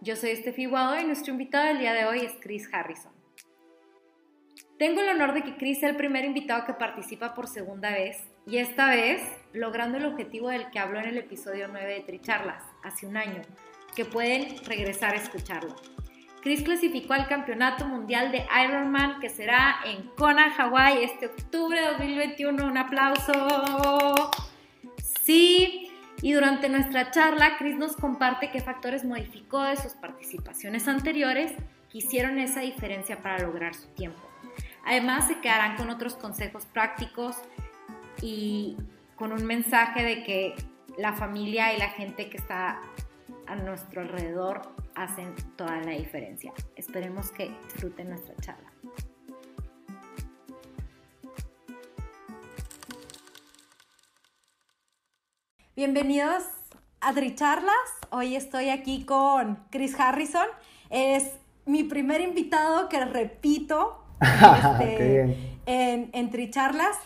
[0.00, 3.12] yo soy Estefi Guado y nuestro invitado del día de hoy es Chris Harrison.
[4.78, 8.16] Tengo el honor de que Chris sea el primer invitado que participa por segunda vez
[8.46, 9.20] y esta vez
[9.52, 13.42] logrando el objetivo del que habló en el episodio 9 de Tricharlas, hace un año,
[13.96, 15.74] que pueden regresar a escucharlo.
[16.42, 21.88] Chris clasificó al Campeonato Mundial de Ironman que será en Kona, Hawái, este octubre de
[21.88, 22.64] 2021.
[22.64, 24.14] Un aplauso.
[25.24, 25.87] Sí,
[26.20, 31.52] y durante nuestra charla, Chris nos comparte qué factores modificó de sus participaciones anteriores
[31.90, 34.20] que hicieron esa diferencia para lograr su tiempo.
[34.84, 37.36] Además, se quedarán con otros consejos prácticos
[38.20, 38.76] y
[39.16, 40.54] con un mensaje de que
[40.96, 42.80] la familia y la gente que está
[43.46, 44.62] a nuestro alrededor
[44.94, 46.52] hacen toda la diferencia.
[46.74, 48.67] Esperemos que disfruten nuestra charla.
[55.78, 56.42] Bienvenidos
[57.00, 57.72] a Tricharlas.
[58.10, 60.48] Hoy estoy aquí con Chris Harrison.
[60.90, 61.30] Es
[61.66, 64.04] mi primer invitado que repito
[64.80, 66.96] este, en, en, Tricharlas.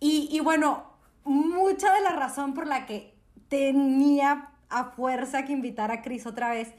[0.00, 0.82] Y, y bueno,
[1.24, 3.12] mucha de la razón por la que
[3.48, 6.72] tenía a fuerza que invitar a Chris otra vez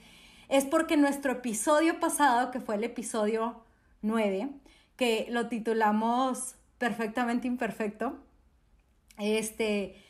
[0.49, 3.61] es porque nuestro episodio pasado, que fue el episodio
[4.01, 4.49] 9,
[4.95, 8.17] que lo titulamos Perfectamente Imperfecto,
[9.19, 10.01] este,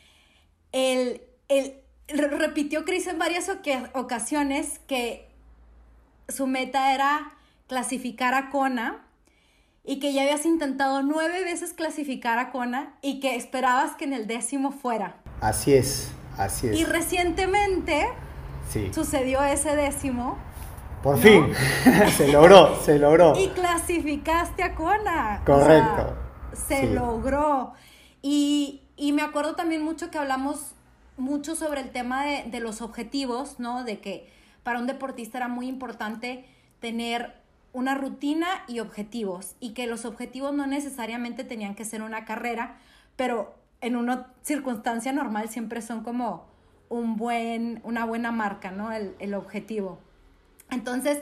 [0.71, 1.21] el,
[1.57, 3.49] el, repitió Chris en varias
[3.93, 5.29] ocasiones que
[6.27, 7.33] su meta era
[7.67, 9.05] clasificar a Kona
[9.83, 14.13] y que ya habías intentado nueve veces clasificar a Kona y que esperabas que en
[14.13, 15.17] el décimo fuera.
[15.41, 16.79] Así es, así es.
[16.79, 18.07] Y recientemente
[18.93, 20.37] sucedió ese décimo.
[21.01, 21.47] Por fin,
[22.17, 23.37] se logró, se logró.
[23.37, 25.41] Y clasificaste a Kona.
[25.45, 26.15] Correcto.
[26.53, 27.73] se logró.
[28.21, 30.75] Y, y me acuerdo también mucho que hablamos
[31.17, 33.83] mucho sobre el tema de, los objetivos, ¿no?
[33.83, 34.29] De que
[34.63, 36.45] para un deportista era muy importante
[36.79, 37.35] tener
[37.71, 42.77] una rutina y objetivos y que los objetivos no necesariamente tenían que ser una carrera,
[43.15, 46.45] pero en una circunstancia normal siempre son como
[46.89, 48.91] un buen, una buena marca, ¿no?
[48.91, 49.99] El, objetivo.
[50.69, 51.21] Entonces,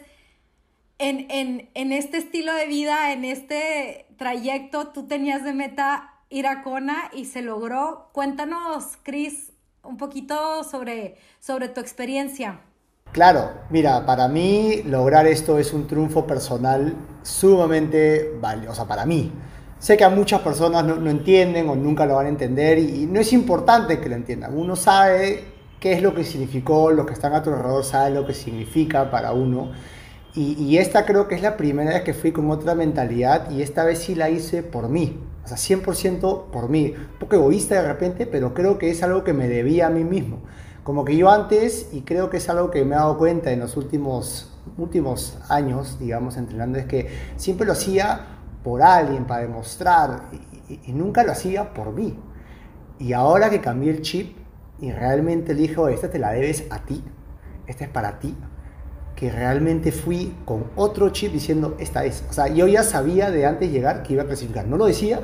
[1.00, 1.28] en,
[1.74, 7.10] en, este estilo de vida, en este trayecto, tú tenías de meta ir a Kona
[7.14, 8.10] y se logró.
[8.14, 9.51] Cuéntanos, Cris,
[9.84, 12.62] un poquito sobre, sobre tu experiencia.
[13.12, 19.32] Claro, mira, para mí lograr esto es un triunfo personal sumamente valioso, para mí.
[19.80, 23.20] Sé que a muchas personas no, entienden o nunca lo van a entender y, no
[23.20, 24.58] es importante que lo entiendan.
[24.58, 25.44] Uno sabe
[25.80, 29.12] qué es lo que significó, lo que están a tu alrededor sabe lo que significa
[29.12, 29.72] para uno.
[30.34, 33.62] Y, y esta creo que es la primera vez que fui con otra mentalidad y
[33.62, 35.20] esta vez sí la hice por mí.
[35.44, 36.94] O sea, 100% por mí.
[36.96, 40.04] Un poco egoísta de repente, pero creo que es algo que me debía a mí
[40.04, 40.40] mismo.
[40.84, 43.60] Como que yo antes, y creo que es algo que me he dado cuenta en
[43.60, 47.08] los últimos, últimos años, digamos, entrenando, es que
[47.38, 50.30] siempre lo hacía por alguien, para demostrar,
[50.68, 52.18] y, nunca lo hacía por mí.
[52.98, 54.38] Y ahora que cambié el chip
[54.80, 57.04] y realmente le dije, esta te la debes a ti,
[57.68, 58.36] esta es para ti,
[59.22, 62.24] que realmente fui con otro chip diciendo, esta es.
[62.32, 64.66] O sea, yo ya sabía de antes llegar que iba a clasificar.
[64.66, 65.22] No lo decía,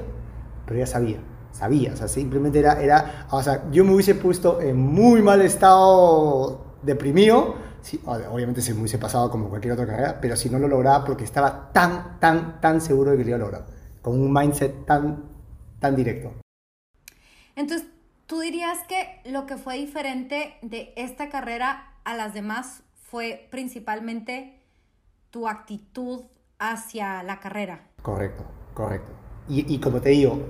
[0.68, 1.18] pero ya sabía.
[1.52, 5.42] Sabía, o sea, simplemente era, era, o sea, yo me hubiese puesto en muy mal
[5.42, 10.60] estado deprimido, sí, obviamente se me hubiese pasado como cualquier otra carrera, pero si no
[10.60, 13.66] lo lograba porque estaba tan, tan, tan seguro de que lo iba a lograr,
[14.04, 15.24] con un mindset tan,
[15.80, 16.34] tan directo.
[17.56, 17.88] Entonces,
[18.28, 24.60] ¿tú dirías que lo que fue diferente de esta carrera a las demás fue principalmente
[25.30, 26.24] tu actitud
[26.60, 27.88] hacia la carrera.
[28.02, 28.44] Correcto,
[28.74, 29.12] correcto.
[29.50, 30.44] Y, como te digo,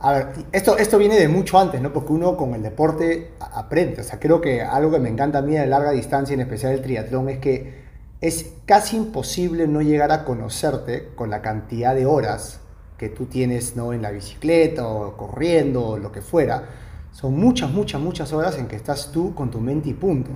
[0.00, 1.92] a esto, esto viene de mucho antes, ¿no?
[1.92, 4.00] Porque uno con el deporte aprende.
[4.00, 6.72] O sea, creo que algo que me encanta a mí de larga distancia, en especial
[6.72, 7.82] el triatlón, es que
[8.20, 12.60] es casi imposible no llegar a conocerte con la cantidad de horas
[12.98, 13.92] que tú tienes ¿no?
[13.92, 16.68] en la bicicleta o corriendo o lo que fuera,
[17.12, 20.30] son muchas, muchas, muchas horas en que estás tú con tu mente y punto.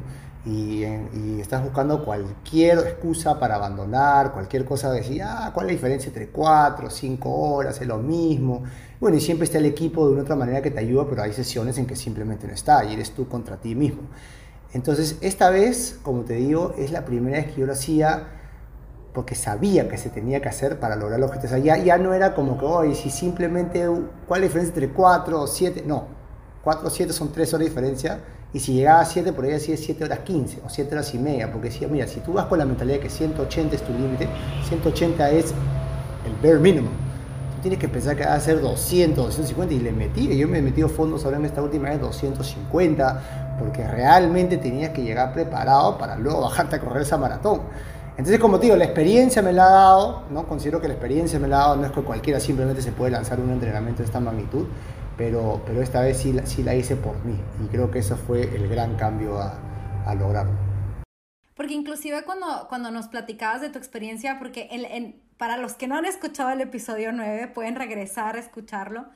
[0.47, 0.85] Y,
[1.41, 6.09] estás buscando cualquier excusa para abandonar, cualquier cosa, de decir, ah, ¿cuál es la diferencia
[6.09, 7.81] entre cuatro, cinco horas?
[7.81, 8.63] Es lo mismo.
[9.01, 11.33] Bueno, y siempre está el equipo de una otra manera que te ayuda, pero hay
[11.33, 14.03] sesiones en que simplemente no está y eres tú contra ti mismo.
[14.73, 18.29] Entonces, esta vez, como te digo, es la primera vez que yo lo hacía
[19.13, 21.65] porque sabía que se tenía que hacer para lograr los objetivos.
[21.65, 23.87] ya, ya no era como que, oye, si simplemente,
[24.29, 25.85] ¿cuál es la diferencia entre 4 o 7?
[25.87, 26.07] No,
[26.63, 28.21] 4 o 7 son 3 horas de diferencia.
[28.57, 31.19] Y si llegaba a 7, por ahí decía 7 horas 15 o 7 horas y
[31.19, 31.53] media.
[31.53, 34.27] Porque decía, mira, si tú vas con la mentalidad de que 180 es tu límite,
[34.67, 35.53] 180 es
[36.25, 36.89] el bare minimum.
[37.57, 40.35] Tú tienes que pensar que va a ser 200, 250 y le metí.
[40.39, 45.03] Yo me he metido fondos ahora en esta última vez 250 porque realmente tenías que
[45.03, 47.61] llegar preparado para luego bajarte a correr esa maratón.
[48.13, 50.47] Entonces, como te digo, la experiencia me la ha dado, ¿no?
[50.47, 53.11] Considero que la experiencia me la ha dado, no es que cualquiera simplemente se puede
[53.11, 54.65] lanzar un entrenamiento de esta magnitud,
[55.17, 58.43] pero, pero esta vez sí, sí la hice por mí y creo que eso fue
[58.43, 59.59] el gran cambio a,
[60.07, 60.57] a lograrlo.
[61.55, 65.97] Porque inclusive cuando, cuando nos platicabas de tu experiencia, porque en, para los que no
[65.97, 69.07] han escuchado el episodio 9, pueden regresar a escucharlo,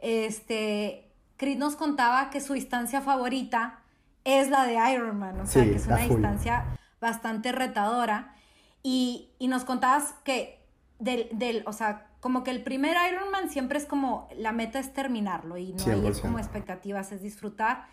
[0.00, 3.80] este, Chris nos contaba que su instancia favorita
[4.24, 8.36] es la de Ironman, o sea, que es una distancia bastante retadora.
[8.82, 10.64] Y, nos contabas que
[10.98, 14.94] del, del, o sea, como que el primer Ironman siempre es como, la meta es
[14.94, 17.86] terminarlo y no hay como expectativas, es disfrutar.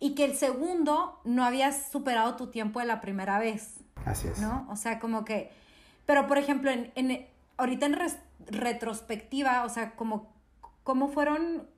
[0.00, 3.76] Y que el segundo no habías superado tu tiempo de la primera vez.
[4.04, 4.40] Así es.
[4.40, 4.66] ¿No?
[4.70, 5.52] O sea, como que,
[6.04, 7.28] pero por ejemplo, en, en
[7.58, 7.96] ahorita en
[8.48, 10.32] retrospectiva, o sea, como,
[10.82, 11.68] ¿cómo fueron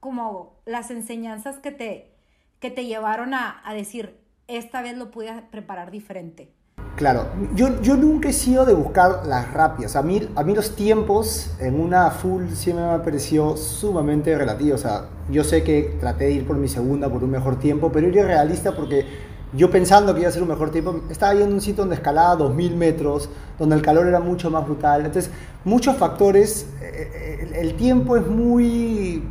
[0.00, 2.14] como las enseñanzas que te,
[2.60, 6.50] que te llevaron a, a decir, esta vez lo pude preparar diferente?
[6.96, 9.96] Claro, yo, yo nunca he sido de buscar las rápidas.
[9.96, 14.74] A mí, a mí los tiempos en una full siempre me pareció sumamente relativo.
[14.74, 17.90] O sea, yo sé que traté de ir por mi segunda por un mejor tiempo,
[17.90, 19.06] pero era realista porque
[19.54, 21.96] yo pensando que iba a ser un mejor tiempo, estaba yendo en un sitio donde
[21.96, 25.06] escalaba 2000 metros, donde el calor era mucho más brutal.
[25.06, 25.30] Entonces,
[25.64, 29.24] muchos factores, eh, eh, el tiempo es muy...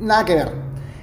[0.00, 0.52] nada que ver.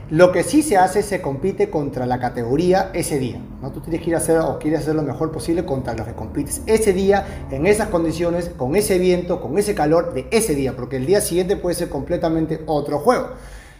[0.09, 3.41] Lo que sí se hace, se compite contra la categoría ese día.
[3.61, 3.71] ¿no?
[3.71, 6.13] Tú tienes que ir a hacer o quieres hacer lo mejor posible contra los que
[6.13, 10.75] compites ese día, en esas condiciones, con ese viento, con ese calor de ese día,
[10.75, 13.29] porque el día siguiente puede ser completamente otro juego.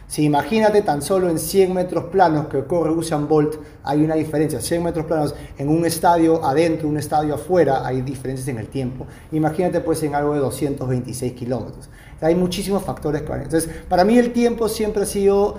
[0.06, 4.60] Si imagínate tan solo en 100 metros planos que corre Usain Bolt, hay una diferencia.
[4.60, 9.06] 100 metros planos en un estadio adentro, un estadio afuera, hay diferencias en el tiempo.
[9.32, 11.88] Imagínate pues en algo de 226 kilómetros.
[12.20, 15.56] hay muchísimos factores que Entonces, para mí el tiempo siempre ha sido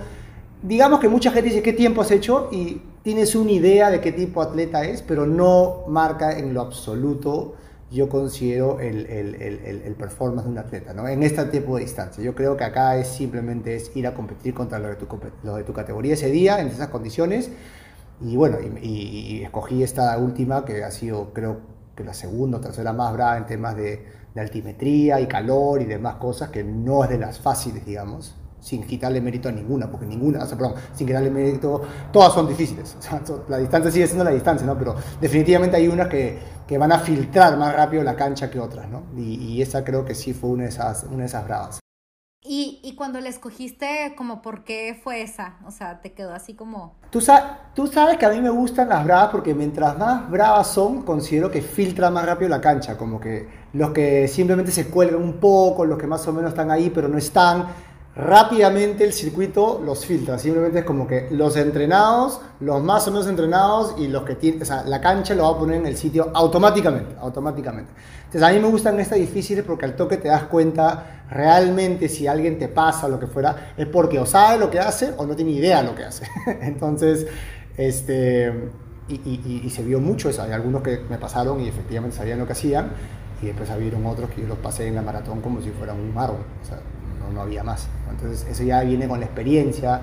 [0.66, 4.12] digamos que mucha gente dice qué tiempo has hecho y tienes una idea de qué
[4.12, 7.56] tipo de atleta es, pero no marca en lo absoluto,
[7.92, 11.08] yo considero el, el, el, el performance de un atleta, ¿no?
[11.08, 12.24] En este tipo de distancia.
[12.24, 15.08] Yo creo que acá es simplemente es ir a competir contra los de tu,
[15.56, 17.52] de tu categoría ese día, en esas condiciones.
[18.22, 21.60] Y bueno, y, escogí esta última que ha sido, creo
[21.96, 24.04] que la segunda o tercera más brava en temas de,
[24.34, 28.36] de altimetría y calor y demás cosas, que no es de las fáciles, digamos
[28.66, 32.48] sin quitarle mérito a ninguna, porque ninguna, o sea, perdón, sin quitarle mérito, todas son
[32.48, 32.98] difíciles.
[33.00, 34.76] O sea, la distancia sigue siendo la distancia, ¿no?
[34.76, 38.90] Pero definitivamente hay unas que, que van a filtrar más rápido la cancha que otras,
[38.90, 39.04] ¿no?
[39.16, 41.80] Y, y, esa creo que sí fue una de esas, una de esas bravas.
[42.42, 45.58] Y, y, cuando la escogiste, como por qué fue esa?
[45.68, 46.96] O sea, te quedó así como...
[47.12, 47.20] Tú,
[47.76, 51.52] tú sabes que a mí me gustan las bravas porque mientras más bravas son, considero
[51.52, 52.98] que filtra más rápido la cancha.
[52.98, 56.72] Como que los que simplemente se cuelgan un poco, los que más o menos están
[56.72, 57.68] ahí pero no están,
[58.16, 60.40] rápidamente el circuito los filtra.
[60.40, 64.62] Simplemente es como que los entrenados, los más o menos entrenados y los que tienen,
[64.62, 67.92] o sea, la cancha lo va a poner en el sitio automáticamente, automáticamente.
[68.26, 72.28] Entonces a mí me gustan estas difíciles porque al toque te das cuenta realmente si
[72.28, 75.26] alguien te pasa o lo que fuera, es porque o sabe lo que hace o
[75.26, 76.26] no tiene idea lo que hace.
[76.62, 77.28] Entonces,
[77.76, 78.72] este,
[79.10, 80.42] y, se vio mucho eso.
[80.42, 82.92] Hay algunos que me pasaron y efectivamente sabían lo que hacían
[83.42, 86.14] y después habían otros que yo los pasé en la maratón como si fueran un
[86.14, 86.38] marro.
[86.62, 86.80] O sea,
[87.32, 87.88] no, había más.
[88.10, 90.02] Entonces eso ya viene con la experiencia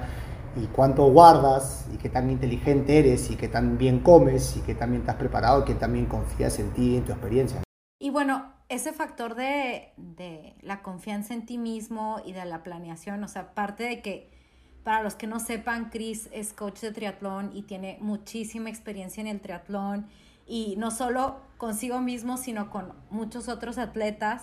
[0.57, 4.75] y cuánto guardas y qué tan inteligente eres y qué tan bien comes y qué
[4.75, 7.63] tan bien estás preparado y qué tan confías en ti y en tu experiencia.
[7.99, 13.23] Y bueno, ese factor de, de, la confianza en ti mismo y de la planeación,
[13.23, 14.31] o sea, aparte de que,
[14.83, 19.29] para los que no sepan, Chris es coach de triatlón y tiene muchísima experiencia en
[19.29, 20.07] el triatlón
[20.47, 24.43] y no solo consigo mismo, sino con muchos otros atletas.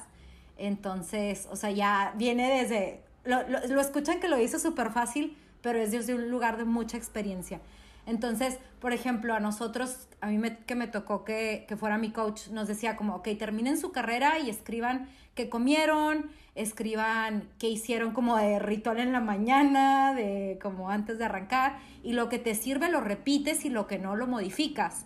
[0.59, 5.79] Entonces, o sea, ya viene desde, lo, lo, escuchan que lo hizo súper fácil, pero
[5.79, 7.61] es desde un lugar de mucha experiencia.
[8.05, 12.11] Entonces, por ejemplo, a nosotros a mí me, que me tocó que, que fuera mi
[12.11, 18.11] coach, nos decía como, ok, terminen su carrera y escriban qué comieron, escriban qué hicieron
[18.11, 22.53] como de ritual en la mañana, de como antes de arrancar, y lo que te
[22.53, 25.05] sirve lo repites y lo que no lo modificas.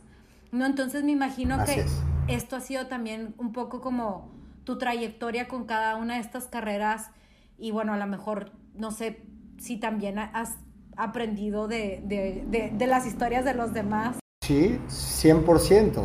[0.52, 0.66] ¿No?
[0.66, 1.86] Entonces me imagino que
[2.28, 4.32] esto ha sido también un poco como
[4.64, 7.12] tu trayectoria con cada una de estas carreras
[7.58, 9.24] y bueno, a lo mejor, no sé
[9.58, 10.58] si también has
[10.98, 14.18] aprendido de, de, de, las historias de los demás.
[14.46, 15.46] Sí, 100%,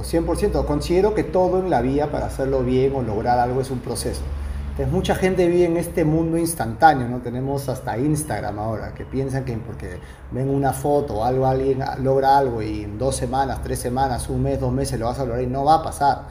[0.02, 0.64] 100%.
[0.64, 4.22] Considero que todo en la vida para hacerlo bien o lograr algo es un proceso.
[4.70, 7.18] Entonces, mucha gente vive en este mundo instantáneo, ¿no?
[7.18, 9.98] Tenemos hasta Instagram ahora, que piensan que porque
[10.30, 14.44] ven una foto o algo, alguien logra algo y en dos semanas, tres semanas, un
[14.44, 16.26] mes, dos meses lo vas a lograr y no va a pasar,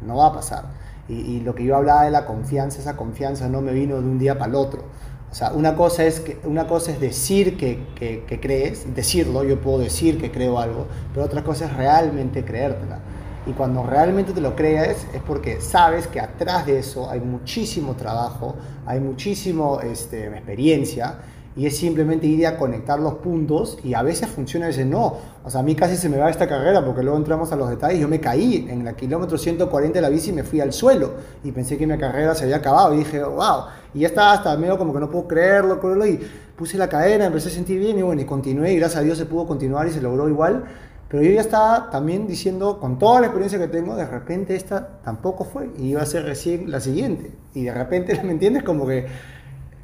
[0.00, 0.64] no va a pasar.
[1.08, 4.06] Y, y lo que yo hablaba de la confianza, esa confianza no me vino de
[4.06, 4.84] un día para el otro
[5.32, 9.58] o sea, una cosa es, que, una cosa es decir que, que, crees, decirlo, yo
[9.58, 12.98] puedo decir que creo algo, pero otra cosa es realmente creértela.
[13.46, 17.96] Y cuando realmente te lo crees es porque sabes que atrás de eso hay muchísimo
[17.96, 21.16] trabajo, hay muchísimo este, experiencia
[21.54, 25.16] y es simplemente ir a conectar los puntos y a veces funciona, a veces no.
[25.44, 27.68] O sea, a mí casi se me va esta carrera porque luego entramos a los
[27.68, 28.00] detalles.
[28.00, 31.12] Yo me caí en el kilómetro 140 de la bici y me fui al suelo
[31.44, 33.64] y pensé que mi carrera se había acabado y dije, wow.
[33.92, 36.20] Y ya estaba hasta medio como que no puedo creerlo, creerlo y
[36.56, 39.18] puse la cadena, empecé a sentir bien y bueno, y continué y gracias a Dios
[39.18, 40.64] se pudo continuar y se logró igual.
[41.12, 45.00] Pero yo ya estaba también diciendo, con toda la experiencia que tengo, de repente esta
[45.04, 47.32] tampoco fue y iba a ser recién la siguiente.
[47.52, 48.62] Y de repente, ¿me entiendes?
[48.62, 49.06] Como que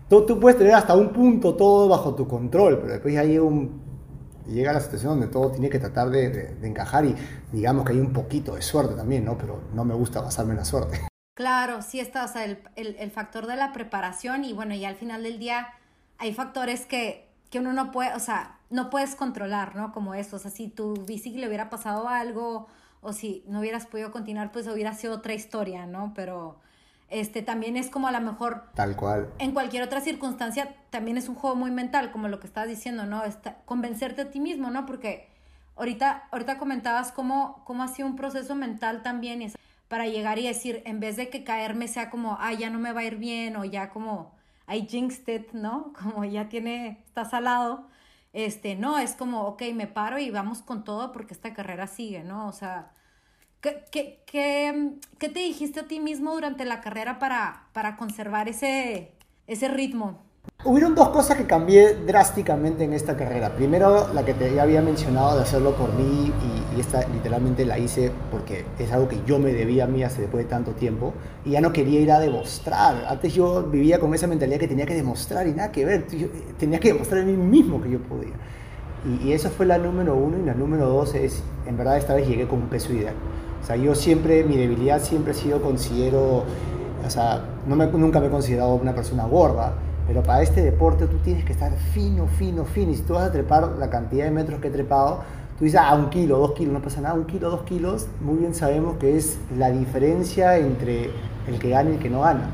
[0.09, 3.43] Tú, tú, puedes tener hasta un punto todo bajo tu control, pero después ya llega,
[3.43, 3.83] un,
[4.47, 7.15] llega la situación donde todo tiene que tratar de, de, encajar y
[7.53, 9.37] digamos que hay un poquito de suerte también, ¿no?
[9.37, 11.01] Pero no me gusta basarme en la suerte.
[11.35, 14.85] Claro, sí está, o sea, el, el, el, factor de la preparación y bueno, y
[14.85, 15.69] al final del día
[16.17, 19.93] hay factores que, que uno no puede, o sea, no puedes controlar, ¿no?
[19.93, 22.67] Como esto, o sea, si tu bici le hubiera pasado algo
[23.03, 26.13] o si no hubieras podido continuar, pues hubiera sido otra historia, ¿no?
[26.17, 26.59] Pero
[27.11, 29.31] este también es como a lo mejor tal cual.
[29.39, 33.07] en cualquier otra circunstancia también es un juego muy mental como lo que estabas diciendo
[33.07, 33.23] no
[33.65, 35.29] convencerte a ti mismo no porque
[35.77, 39.51] ahorita ahorita comentabas cómo cómo ha sido un proceso mental también
[39.89, 42.93] para llegar y decir en vez de que caerme sea como ah ya no me
[42.93, 44.33] va a ir bien o ya como
[44.69, 47.87] I jinxed it no como ya tiene está salado.
[48.35, 52.23] Este no es como ok me paro y vamos con todo porque esta carrera sigue
[52.25, 52.91] no o sea
[53.61, 59.11] ¿Qué, qué, qué, te dijiste a ti mismo durante la carrera para, para conservar ese,
[59.49, 60.23] ese ritmo?
[60.65, 63.57] Hubieron dos cosas que cambié drásticamente en esta carrera.
[63.57, 67.65] Primero, la que te ya había mencionado de hacerlo por mí y, y, esta literalmente
[67.65, 70.73] la hice porque es algo que yo me debía a mí hace después de tanto
[70.73, 71.13] tiempo
[71.45, 73.07] y ya no quería ir a demostrar.
[73.09, 76.07] Antes yo vivía con esa mentalidad que tenía que demostrar y nada que ver.
[76.09, 78.35] Yo eh, tenía que demostrar a mí mismo que yo podía.
[79.05, 82.15] Y, y esa fue la número uno y la número dos es, en verdad esta
[82.15, 83.15] vez llegué con un peso ideal.
[83.63, 86.45] O sea, yo siempre, mi debilidad siempre ha sido, considero,
[87.05, 89.75] o sea, no me, nunca me he considerado una persona gorda,
[90.07, 92.93] pero para este deporte tú tienes que estar fino, fino, fino.
[92.93, 95.21] Y si tú vas a trepar la cantidad de metros que he trepado,
[95.59, 98.39] tú dices, ah, un kilo, dos kilos, no pasa nada, un kilo, dos kilos, muy
[98.39, 101.11] bien sabemos que es la diferencia entre
[101.47, 102.51] el que gana y el que no gana.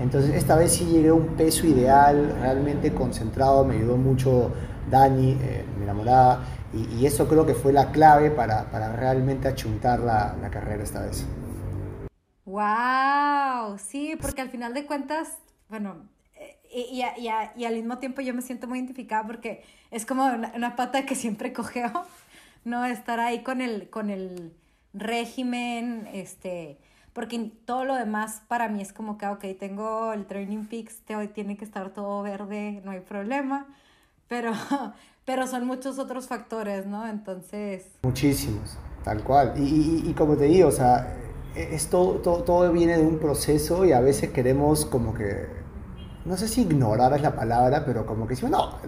[0.00, 4.50] Entonces, esta vez sí llegué a un peso ideal, realmente concentrado, me ayudó mucho
[4.90, 10.00] Dani, eh, mi enamorada, y, eso creo que fue la clave para, para realmente achuntar
[10.00, 11.26] la, la, carrera esta vez.
[12.44, 13.78] ¡Wow!
[13.78, 18.34] Sí, porque al final de cuentas, bueno, eh, y, y, y, al mismo tiempo yo
[18.34, 21.90] me siento muy identificada porque es como una, una, pata que siempre cogeo,
[22.64, 22.84] ¿no?
[22.84, 24.52] Estar ahí con el, con el
[24.92, 26.78] régimen, este,
[27.12, 31.02] porque todo lo demás para mí es como que, ok, tengo el Training Peaks,
[31.34, 33.66] tiene que estar todo verde, no hay problema,
[34.28, 34.52] pero
[35.28, 37.06] pero son muchos otros factores, ¿no?
[37.06, 37.84] Entonces...
[38.02, 39.52] Muchísimos, tal cual.
[39.58, 41.18] Y, y, y como te digo, o sea,
[41.54, 45.46] esto, todo, todo, viene de un proceso y a veces queremos como que,
[46.24, 48.78] no sé si ignorar es la palabra, pero como que decimos, no,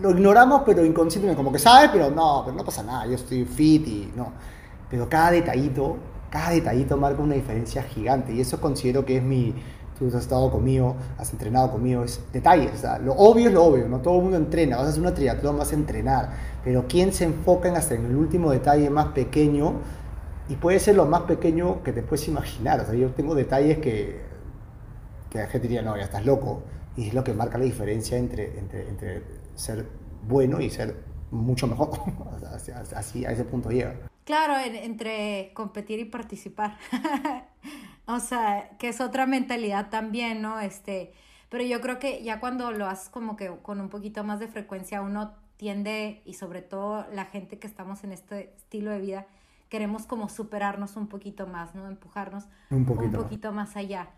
[0.00, 3.44] lo ignoramos, pero inconscientemente, como que sabe, pero no, pero no pasa nada, yo estoy
[3.44, 4.32] fit y no.
[4.88, 5.96] Pero cada detallito,
[6.30, 9.56] cada detallito marca una diferencia gigante y eso considero que es mi,
[9.98, 12.84] tú has estado conmigo, has entrenado conmigo, es detalles.
[13.02, 15.58] lo obvio es lo obvio, no todo el mundo entrena, vas a hacer una triatlón,
[15.58, 16.30] vas a entrenar,
[16.64, 19.74] pero ¿quién se enfoca en hasta en el último detalle más pequeño?
[20.48, 22.80] Y puede ser lo más pequeño que te puedes imaginar.
[22.80, 24.20] O sea, yo tengo detalles que,
[25.28, 26.62] que la gente diría, no, ya estás loco.
[26.96, 29.22] Y es lo que marca la diferencia entre, entre, entre
[29.56, 29.86] ser
[30.26, 30.94] bueno y ser
[31.30, 31.90] mucho mejor.
[32.94, 33.94] Así, a ese punto llega.
[34.26, 36.76] Claro, entre competir y participar.
[38.08, 40.60] O sea, que es otra mentalidad también, ¿no?
[40.60, 41.12] Este,
[41.48, 44.46] pero yo creo que ya cuando lo haces como que con un poquito más de
[44.46, 49.26] frecuencia, uno tiende, y sobre todo la gente que estamos en este estilo de vida,
[49.68, 51.88] queremos como superarnos un poquito más, ¿no?
[51.88, 54.08] Empujarnos un poquito, más allá.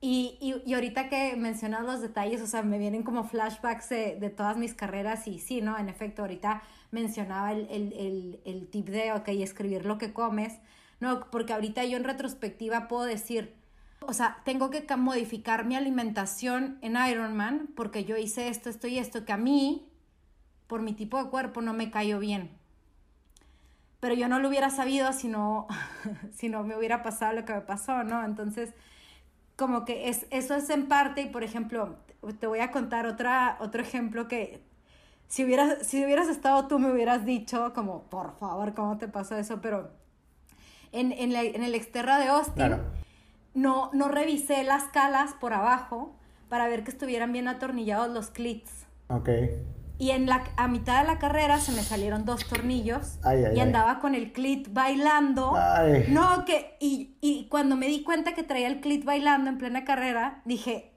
[0.00, 4.16] Y, y, y, ahorita que mencionas los detalles, o sea, me vienen como flashbacks de,
[4.16, 5.78] de, todas mis carreras y sí, ¿no?
[5.78, 10.58] En efecto, ahorita mencionaba el, el, el, el tip de, ok, escribir lo que comes,
[11.00, 11.30] ¿no?
[11.30, 13.54] Porque ahorita yo en retrospectiva puedo decir,
[14.00, 18.98] o sea, tengo que modificar mi alimentación en Ironman porque yo hice esto, esto y
[18.98, 19.88] esto que a mí,
[20.66, 22.50] por mi tipo de cuerpo, no me cayó bien.
[24.00, 25.66] Pero yo no lo hubiera sabido si no,
[26.34, 28.24] si no me hubiera pasado lo que me pasó, ¿no?
[28.24, 28.74] Entonces,
[29.56, 31.96] como que es, eso es en parte, y por ejemplo,
[32.38, 34.62] te voy a contar otra, otro ejemplo que
[35.28, 39.36] si hubieras, si hubieras estado tú me hubieras dicho, como, por favor, ¿cómo te pasó
[39.36, 39.60] eso?
[39.60, 39.90] Pero
[40.92, 42.76] en, en, en el exterra de Austin,
[43.54, 46.14] no, no revisé las calas por abajo
[46.48, 48.86] para ver que estuvieran bien atornillados los clits.
[49.08, 49.30] Ok.
[49.98, 53.18] Y en la, a mitad de la carrera se me salieron dos tornillos
[53.54, 55.54] y andaba con el clit bailando.
[56.08, 59.84] No, que, y, y, cuando me di cuenta que traía el clit bailando en plena
[59.84, 60.92] carrera, dije,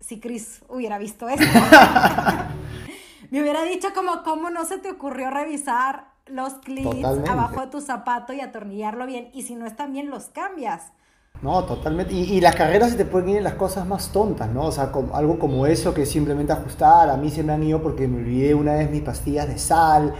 [0.00, 1.44] si Chris hubiera visto esto,
[3.30, 7.80] me hubiera dicho como, ¿cómo no se te ocurrió revisar los clits abajo de tu
[7.80, 9.30] zapato y atornillarlo bien?
[9.34, 10.92] Y si no están bien, los cambias.
[11.42, 12.12] No, totalmente.
[12.12, 14.66] Y, las carreras se te pueden ir en las cosas más tontas, ¿no?
[14.66, 17.08] O sea, algo como eso que simplemente ajustar.
[17.08, 20.12] A mí se me han ido porque me olvidé una vez mis pastillas de sal.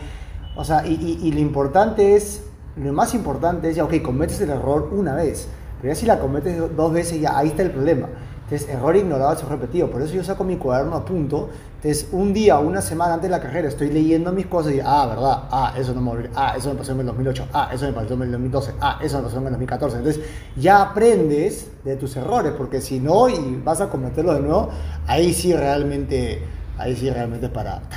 [0.57, 2.45] O sea, y, lo importante es,
[2.77, 5.49] lo más importante es, ya, ok, cometes el error una vez.
[5.81, 8.09] Pero ya si la cometes dos veces, ya ahí está el problema.
[8.45, 9.91] Entonces, error ignorado es repetido.
[9.91, 11.51] Por eso yo saco mi cuaderno a punto.
[11.83, 15.07] Entonces, un día una semana antes de la carrera estoy leyendo mis cosas y, ah,
[15.07, 17.93] verdad, ah, eso no me ah, eso me pasó en el 2008, ah, eso me
[17.95, 19.97] pasó en el 2012, ah, eso me pasó en el 2014.
[19.97, 20.23] Entonces,
[20.57, 24.69] ya aprendes de tus errores, porque si no y vas a cometerlo de nuevo,
[25.07, 26.43] ahí sí realmente,
[26.77, 27.81] ahí sí realmente es para...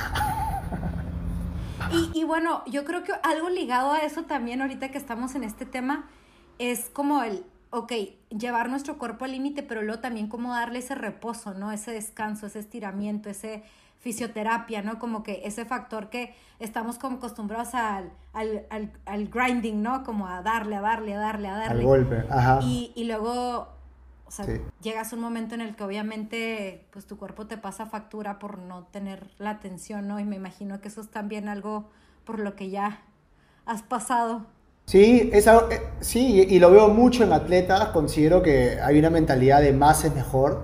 [1.92, 5.44] Y, y bueno, yo creo que algo ligado a eso también ahorita que estamos en
[5.44, 6.06] este tema
[6.58, 7.92] es como el, ok,
[8.30, 11.72] llevar nuestro cuerpo al límite, pero luego también como darle ese reposo, ¿no?
[11.72, 13.64] Ese descanso, ese estiramiento, ese
[13.98, 15.00] fisioterapia, ¿no?
[15.00, 20.04] Como que ese factor que estamos como acostumbrados al, al, al, grinding, ¿no?
[20.04, 21.80] Como a darle, a darle, a darle, a darle.
[21.80, 22.60] Al golpe, ajá.
[22.62, 23.68] Y, y luego,
[24.26, 24.46] o sea,
[24.80, 28.58] llegas a un momento en el que obviamente, pues tu cuerpo te pasa factura por
[28.58, 30.20] no tener la atención, ¿no?
[30.20, 31.90] Y me imagino que eso es también algo
[32.24, 33.02] por lo que ya
[33.66, 34.46] has pasado.
[34.86, 39.62] Sí, es eh, sí, y lo veo mucho en atletas, considero que hay una mentalidad
[39.62, 40.62] de más es mejor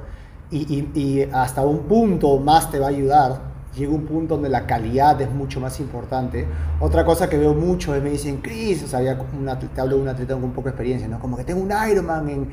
[0.51, 3.51] y, hasta un punto más te va a ayudar.
[3.77, 6.47] Llega un punto donde la calidad es mucho más importante.
[6.81, 9.01] Otra cosa que veo mucho es me dicen, Chris, o sea,
[9.39, 11.19] una, te hablo de un atleta con poca experiencia, ¿no?
[11.21, 12.51] Como que tengo un Ironman en,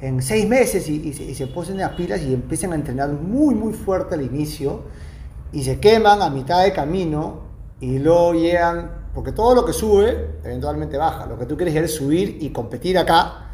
[0.00, 3.54] en seis meses y, y, se, y se las pilas y empiezan a entrenar muy,
[3.54, 4.84] muy fuerte al inicio
[5.52, 7.42] y se queman a mitad de camino
[7.80, 11.26] y luego llegan porque todo lo que sube, eventualmente baja.
[11.26, 13.50] Lo que tú quieres es subir y competir acá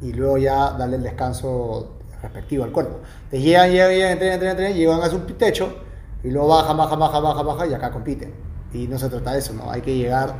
[0.00, 3.00] y luego ya darle el descanso respectivo al cuerpo.
[3.30, 5.76] Te llegan, llegan, llegan, entrenan, entrenan, entrenan, llegan a su techo
[6.22, 8.32] y luego baja, baja, baja, baja, baja y acá compiten.
[8.72, 9.70] Y no se trata de eso, ¿no?
[9.70, 10.34] Hay que llegar,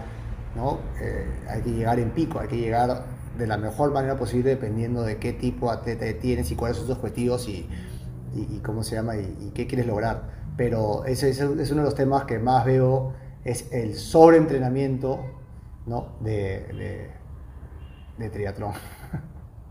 [0.54, 0.78] ¿no?
[1.00, 3.04] Eh, hay que llegar en pico, hay que llegar
[3.36, 6.86] de la mejor manera posible dependiendo de qué tipo de atleta tienes y cuáles son
[6.86, 7.68] tus objetivos y,
[8.34, 10.38] y, cómo se llama y, qué quieres lograr.
[10.56, 13.12] Pero ese, ese es uno de los temas que más veo
[13.44, 15.24] es el sobreentrenamiento
[15.86, 16.08] ¿no?
[16.20, 17.10] de,
[18.18, 18.72] de, triatlón.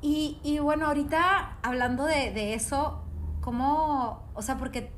[0.01, 3.01] Y, y, bueno, ahorita hablando de, de, eso,
[3.41, 4.91] ¿cómo, o sea, porque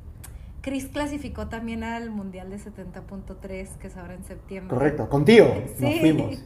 [0.62, 4.75] Chris clasificó también al Mundial de 70.3, que es ahora en septiembre.
[4.75, 5.47] Correcto, contigo
[5.79, 6.43] nos fuimos.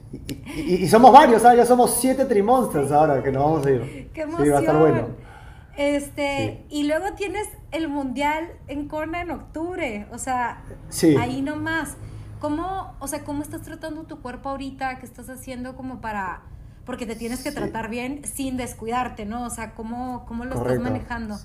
[0.56, 4.12] Y, y, somos varios, ya somos siete Trimonsters ahora que nos vamos a ir.
[4.14, 4.46] ¡Qué emoción!
[4.46, 5.08] Sí, va a estar bueno.
[5.76, 10.64] Este, y luego tienes el Mundial en Kona en octubre, o sea,
[11.20, 11.98] ahí nomás.
[12.44, 15.00] ¿Cómo, o sea, cómo estás tratando tu cuerpo ahorita?
[15.00, 16.42] ¿Qué estás haciendo como para...?
[16.86, 19.46] Porque te tienes que tratar bien sin descuidarte, ¿no?
[19.46, 21.38] O sea, ¿cómo, cómo lo estás manejando?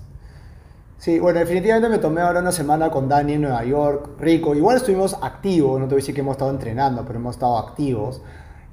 [0.97, 4.53] Sí, bueno, definitivamente me tomé ahora una semana con Dani en Nueva York, rico.
[4.53, 7.57] Igual estuvimos activos, no te voy a decir que hemos estado entrenando, pero hemos estado
[7.57, 8.21] activos.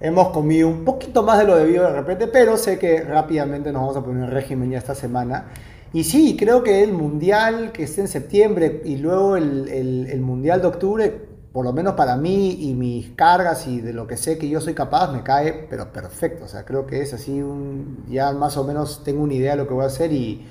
[0.00, 3.82] Hemos comido un poquito más de lo debido de repente, pero sé que rápidamente nos
[3.82, 5.44] vamos a poner en régimen ya esta semana.
[5.92, 10.20] Y sí, creo que el Mundial que esté en septiembre y luego el, el, el
[10.22, 14.18] Mundial de octubre por lo menos para mí y mis cargas y de lo que
[14.18, 16.44] sé que yo soy capaz, me cae, pero perfecto.
[16.44, 19.56] O sea, creo que es así, un, ya más o menos tengo una idea de
[19.56, 20.46] lo que voy a hacer y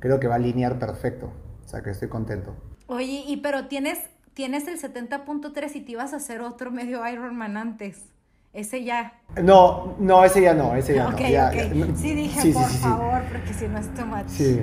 [0.00, 1.30] creo que va a alinear perfecto.
[1.64, 2.56] O sea, que estoy contento.
[2.88, 4.00] Oye, y pero tienes,
[4.34, 8.06] tienes el 70.3 y te ibas a hacer otro medio Ironman antes.
[8.58, 9.12] Ese ya.
[9.42, 11.28] No, no, ese ya no, ese ya Ok, no.
[11.28, 11.54] ya- ok.
[11.54, 12.78] ya- Sí, dije, sí, por sí, sí.
[12.82, 14.26] favor, porque si no es too much.
[14.28, 14.60] Sí.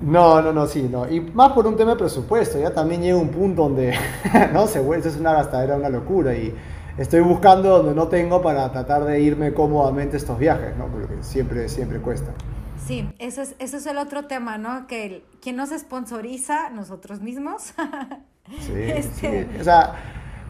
[0.00, 1.08] No, no, no, sí, no.
[1.10, 3.94] Y más por un tema de presupuesto, ya también llega un punto donde,
[4.52, 6.54] no, se vuelve, es una gastadera, una locura y
[6.98, 10.86] estoy buscando donde no tengo para tratar de irme cómodamente estos viajes, ¿no?
[10.86, 12.30] Porque siempre, siempre cuesta.
[12.86, 14.86] Sí, eso es, eso es el otro tema, ¿no?
[14.86, 17.72] Que el- quien nos sponsoriza, nosotros mismos.
[18.60, 19.60] Sí, Este- sí.
[19.60, 19.94] O sea,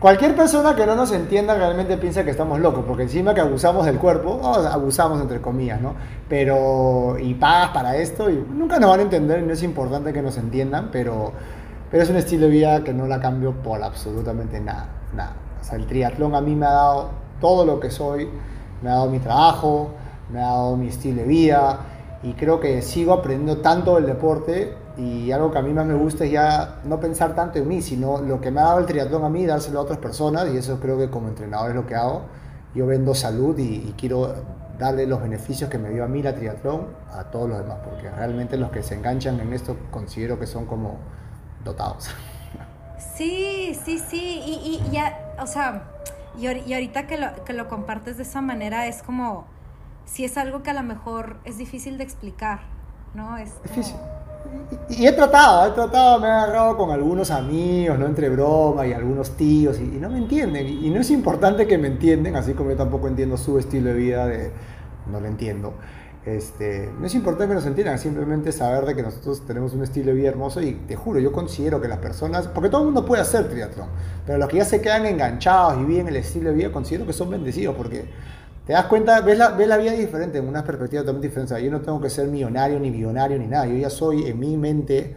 [0.03, 3.87] cualquier persona que no nos entienda realmente piensa que estamos locos, porque encima que abusamos
[3.87, 5.95] del cuerpo, no, abusamos entre comillas, ¿no?
[6.29, 10.13] Pero, y pagas para esto, y nunca nos van a entender y no es importante
[10.13, 11.33] que nos entiendan, pero,
[11.89, 15.37] pero es un estilo de vida que no la cambio por absolutamente nada, nada.
[15.61, 17.11] O sea, el triatlón a mí me ha dado
[17.41, 18.29] todo lo que soy,
[18.83, 19.91] me ha dado mi trabajo,
[20.33, 21.79] me ha dado mi estilo de vida,
[22.25, 25.95] y creo que sigo aprendiendo tanto del deporte y algo que a mí más me
[25.95, 28.87] gusta es ya no pensar tanto en mí, sino lo que me ha dado el
[28.87, 31.87] triatlón a mí, dárselo a otras personas y eso creo que como entrenador es lo
[31.87, 32.23] que hago.
[32.75, 34.35] Yo vendo salud y, y quiero
[34.79, 38.11] darle los beneficios que me dio a mí la triatlón a todos los demás, porque
[38.11, 40.97] realmente los que se enganchan en esto considero que son como
[41.65, 42.09] dotados.
[43.17, 45.85] Sí, sí, sí, y, y ya, o sea,
[46.39, 49.45] y, y ahorita que lo, que lo compartes de esa manera es como,
[50.07, 52.61] si es algo que a lo mejor es difícil de explicar,
[53.15, 53.37] ¿no?
[53.37, 53.97] Es como- Difícil.
[54.89, 58.07] Y, y he tratado, he tratado, me he agarrado con algunos amigos, ¿no?
[58.07, 60.67] Entre broma y algunos tíos, y, y no me entienden.
[60.67, 63.91] Y, y no es importante que me entiendan, así como yo tampoco entiendo su estilo
[63.91, 64.51] de vida, de,
[65.11, 65.75] no lo entiendo.
[66.25, 70.13] Este, no es importante que nos entiendan, simplemente saber de que nosotros tenemos un estilo
[70.13, 73.05] de vida hermoso y te juro, yo considero que las personas, porque todo el mundo
[73.05, 73.89] puede hacer triatlón,
[74.25, 77.13] pero los que ya se quedan enganchados y viven el estilo de vida, considero que
[77.13, 78.05] son bendecidos porque
[78.73, 81.53] te das cuenta, ves la, ves la vida diferente, en una perspectiva totalmente diferente.
[81.53, 83.67] O sea, yo no tengo que ser millonario, ni billonario, ni nada.
[83.67, 85.15] Yo ya soy en mi mente,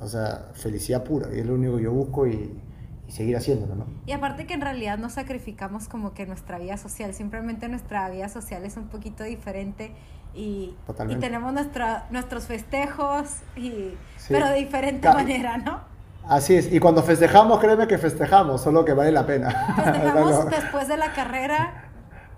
[0.00, 1.28] o sea, felicidad pura.
[1.34, 2.58] Y es lo único que yo busco y,
[3.06, 3.84] y seguir haciéndolo, ¿no?
[4.06, 8.30] Y aparte que en realidad no sacrificamos como que nuestra vida social, simplemente nuestra vida
[8.30, 9.92] social es un poquito diferente
[10.34, 10.74] y,
[11.08, 14.28] y tenemos nuestra, nuestros festejos, y, Sí.
[14.32, 15.80] pero de diferente Ca- manera, ¿no?
[16.26, 16.72] Así es.
[16.72, 19.50] Y cuando festejamos, créeme que festejamos, solo que vale la pena.
[19.74, 21.89] Festejamos después de la carrera,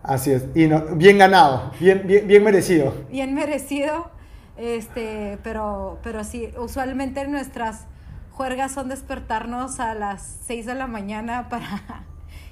[0.02, 0.46] Así es.
[0.54, 2.92] Y no, bien ganado, bien, bien, bien merecido.
[3.08, 4.10] bien merecido,
[4.56, 7.86] este, pero, pero sí, usualmente nuestras
[8.32, 12.04] juergas son despertarnos a las 6 de la mañana para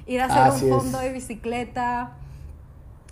[0.06, 0.76] ir a hacer Así un es.
[0.76, 2.12] fondo de bicicleta.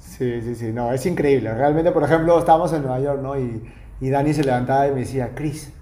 [0.01, 1.53] Sí, sí, sí, no, es increíble.
[1.55, 3.39] Realmente, por ejemplo, estábamos en Nueva York, ¿no?
[3.39, 3.63] Y,
[4.01, 5.73] y Dani se levantaba y me decía, Chris,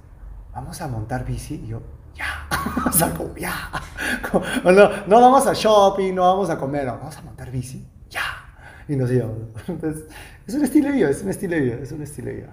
[0.53, 1.57] vamos a montar bici.
[1.65, 1.83] Y yo,
[2.15, 2.49] ya,
[2.89, 3.53] o sea, como, ya.
[4.31, 7.87] Como, no, no vamos a shopping, no vamos a comer, no, vamos a montar bici.
[8.89, 9.39] Y nos íbamos.
[9.69, 10.05] Entonces,
[10.47, 12.53] es un estilo de vida, es un estilo de vida, es un estilo de vida.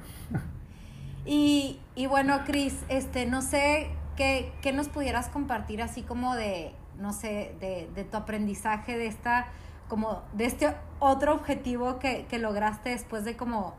[1.26, 6.74] Y, y bueno, Cris, este, no sé qué, qué nos pudieras compartir así como de,
[7.00, 9.48] no sé, de, de tu aprendizaje de esta,
[9.88, 13.76] como de este otro objetivo que, que lograste después de como,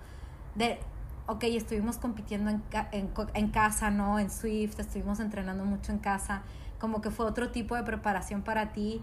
[0.55, 0.79] de,
[1.27, 2.63] ok, estuvimos compitiendo en,
[2.93, 4.19] en, en casa, ¿no?
[4.19, 6.43] En Swift, estuvimos entrenando mucho en casa,
[6.79, 9.03] como que fue otro tipo de preparación para ti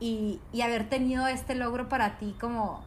[0.00, 2.84] y, y haber tenido este logro para ti como,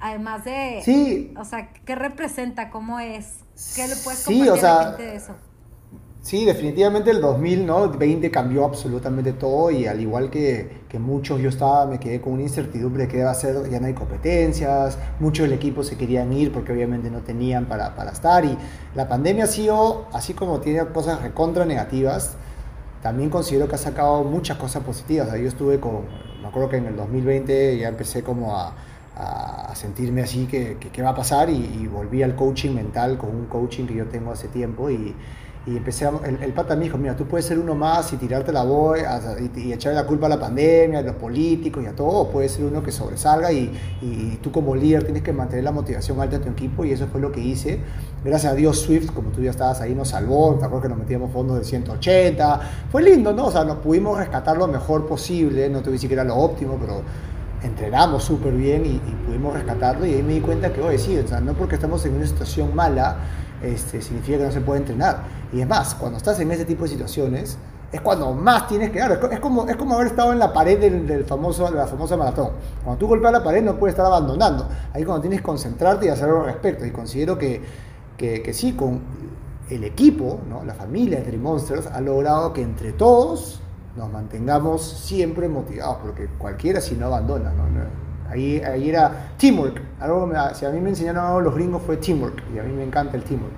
[0.00, 0.88] además de...
[0.88, 2.70] Sí, O sea, ¿qué representa?
[2.70, 3.44] ¿Cómo es?
[3.72, 5.36] ¿Qué le puedes Sí, compartir o a la sea, gente de eso?
[6.22, 7.90] Sí, definitivamente el 2000, ¿no?
[7.90, 12.32] 20 cambió absolutamente todo y al igual que, que muchos, yo estaba, me quedé con
[12.32, 15.98] una incertidumbre de qué va a ser, ya no hay competencias, muchos del equipo se
[15.98, 18.56] querían ir porque obviamente no tenían para, para estar y
[18.94, 22.36] la pandemia ha sido, así como tiene cosas recontra negativas,
[23.02, 25.28] también considero que ha sacado muchas cosas positivas.
[25.28, 26.00] O sea, yo estuve con,
[26.40, 28.74] me acuerdo que en el 2020 ya empecé como a,
[29.16, 33.18] a- sentirme así que, que qué va a pasar y, y volví al coaching mental
[33.18, 35.14] con un coaching que yo tengo hace tiempo y,
[35.66, 38.16] y empecé a, el, el pata me dijo, mira, tú puedes ser uno más y
[38.16, 41.86] tirarte la voz y, y echarle la culpa a la pandemia, a los políticos y
[41.86, 45.64] a todo, puedes ser uno que sobresalga y, y tú como líder tienes que mantener
[45.64, 47.80] la motivación alta de tu equipo y eso fue lo que hice.
[48.22, 50.98] Gracias a Dios Swift, como tú ya estabas ahí, nos salvó, te acuerdas que nos
[50.98, 52.60] metíamos fondos de 180,
[52.90, 53.46] fue lindo, ¿no?
[53.46, 56.24] O sea, nos pudimos rescatar lo mejor posible, no te voy a decir que era
[56.24, 57.02] lo óptimo, pero
[57.64, 61.18] entrenamos súper bien y, y pudimos rescatarlo y ahí me di cuenta que, oye, sí,
[61.18, 63.16] o sea, no porque estamos en una situación mala,
[63.62, 65.22] este, significa que no se puede entrenar.
[65.52, 67.56] Y es más, cuando estás en ese tipo de situaciones,
[67.90, 69.12] es cuando más tienes que dar.
[69.12, 71.76] Es co- Es como, es como haber estado en la pared del, del famoso, de
[71.76, 72.50] la famosa maratón.
[72.82, 74.68] Cuando tú golpeas la pared no puedes estar abandonando.
[74.92, 76.84] Ahí cuando tienes que concentrarte y hacer algo al respecto.
[76.84, 77.62] Y considero que,
[78.16, 79.00] que, que sí, con
[79.70, 80.64] el equipo, ¿no?
[80.64, 83.60] la familia de Three Monsters, ha logrado que entre todos
[83.96, 87.64] nos mantengamos siempre motivados, porque cualquiera si no abandona, ¿no?
[88.30, 89.80] Ahí, ahí era teamwork.
[90.00, 92.72] Algo me- si a mí me enseñaron algo los gringos fue teamwork, y a mí
[92.72, 93.52] me encanta el teamwork.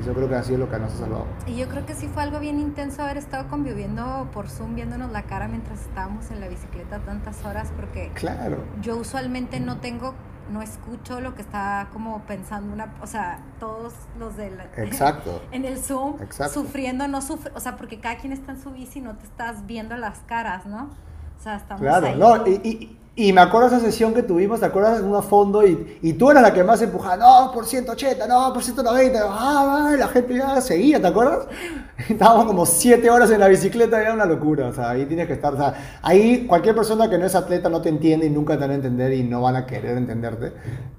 [0.00, 1.24] Y yo creo que ha sido lo que nos ha salvado.
[1.46, 5.10] Y yo creo que sí fue algo bien intenso haber estado conviviendo por Zoom, viéndonos
[5.10, 8.58] la cara mientras estábamos en la bicicleta tantas horas, porque claro.
[8.82, 10.14] yo usualmente no tengo
[10.50, 15.42] no escucho lo que está como pensando una, o sea, todos los de Exacto.
[15.52, 16.16] en el Zoom
[16.52, 19.24] sufriendo, no sufre, o sea, porque cada quien está en su bici y no te
[19.24, 20.90] estás viendo las caras, ¿no?
[21.38, 25.00] O sea, estamos Claro, no, y, y me acuerdo esa sesión que tuvimos, ¿te acuerdas?
[25.00, 28.52] En un fondo y, y, tú eras la que más empujaba, no, por 180, no,
[28.52, 31.46] por 190, ah, la gente ya seguía, ¿te acuerdas?
[32.10, 35.32] Estábamos como 7 horas en la bicicleta, era una locura, o sea, ahí tienes que
[35.32, 38.54] estar, o sea, ahí cualquier persona que no es atleta no te entiende y nunca
[38.54, 40.52] te van a entender y no van a querer entenderte,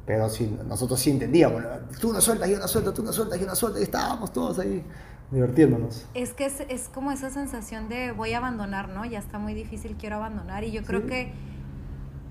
[0.03, 1.61] pero sí, nosotros sí entendíamos,
[2.01, 4.57] tú no sueltas, yo no suelto, tú no sueltas, yo no suelto, y estábamos todos
[4.57, 4.83] ahí
[5.29, 6.07] divirtiéndonos.
[6.15, 9.05] Es que es, es, como esa sensación de voy a abandonar, ¿no?
[9.05, 11.33] Ya está muy difícil, quiero abandonar y yo creo que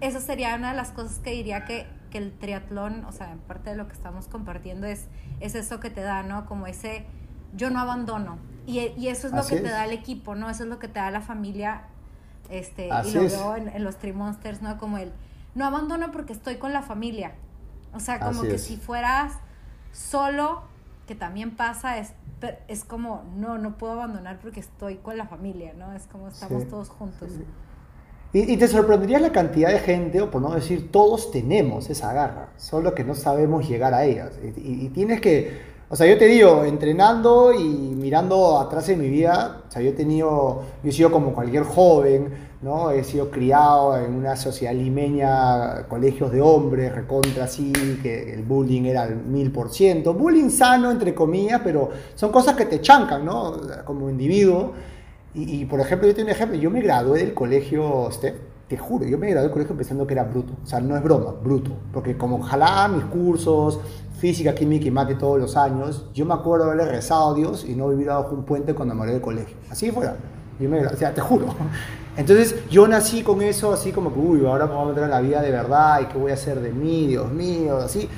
[0.01, 3.39] esa sería una de las cosas que diría que, que, el triatlón, o sea, en
[3.39, 5.07] parte de lo que estamos compartiendo, es,
[5.41, 6.47] es eso que te da, ¿no?
[6.47, 7.07] Como ese
[7.55, 8.39] yo no abandono.
[8.67, 10.51] Y, y eso es lo que te da el equipo, ¿no?
[10.51, 11.85] Eso es lo que te da la familia.
[12.51, 14.79] Este, y lo veo en, los Tree Monsters, ¿no?
[14.79, 15.13] Como el
[15.55, 17.35] no abandono porque estoy con la familia.
[17.93, 19.33] O sea, como que si fueras
[19.93, 20.63] solo,
[21.07, 22.13] que también pasa, es,
[22.69, 25.93] es como, no, no puedo abandonar porque estoy con la familia, ¿no?
[25.93, 27.31] Es como estamos todos juntos.
[28.39, 32.51] Y, te sorprendería la cantidad de gente, o por no decir todos tenemos esa garra,
[32.59, 34.39] solo que no sabemos llegar a ellas.
[34.59, 35.53] Y, tienes que,
[35.89, 39.89] o sea, yo te digo, entrenando y mirando atrás en mi vida, o sea, yo
[39.89, 42.29] he tenido, yo he sido como cualquier joven,
[42.61, 42.91] ¿no?
[42.91, 47.73] He sido criado en una sociedad limeña, colegios de hombres, recontra así,
[48.03, 50.13] que el bullying era al mil por ciento.
[50.13, 53.57] Bullying sano, entre comillas, pero son cosas que te chancan, ¿no?
[53.87, 54.75] Como individuo.
[55.39, 58.35] Y, por ejemplo, yo tengo un ejemplo, yo me gradué del colegio, este,
[58.69, 61.03] te juro, yo me gradué del colegio pensando que era bruto, o sea, no es
[61.03, 63.79] broma, bruto, porque como jalaba mis cursos,
[64.19, 67.75] física, química y mate todos los años, yo me acuerdo haberle rezado a Dios y
[67.75, 70.17] no vivir bajo un puente cuando me del colegio, así fuera,
[70.59, 71.49] yo me, o sea, te juro.
[72.17, 75.11] Entonces yo nací con eso, así como que, uy, ahora me voy a meter en
[75.11, 78.09] la vida de verdad y qué voy a hacer de mí, Dios mío, así.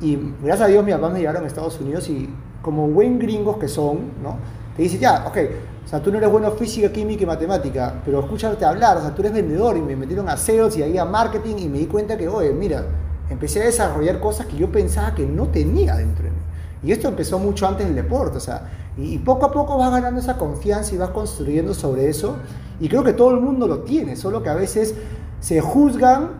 [0.00, 3.56] Y gracias a Dios mis papás me llevaron a Estados Unidos y como buen gringos
[3.56, 4.38] que son, ¿no?
[4.76, 5.36] Te dicen, ya, ok,
[5.84, 9.00] o sea, tú no eres bueno en física, química y matemática, pero escúchate hablar, o
[9.00, 11.78] sea, tú eres vendedor y me metieron a sales y ahí a marketing y me
[11.78, 12.84] di cuenta que, oye, mira,
[13.28, 16.36] empecé a desarrollar cosas que yo pensaba que no tenía dentro de mí.
[16.82, 20.20] Y esto empezó mucho antes del deporte, o sea, y, poco a poco vas ganando
[20.20, 22.36] esa confianza y vas construyendo sobre eso.
[22.80, 24.94] Y creo que todo el mundo lo tiene, solo que a veces
[25.40, 26.30] se juzgan